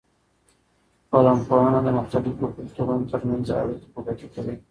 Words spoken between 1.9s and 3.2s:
مختلفو کلتورونو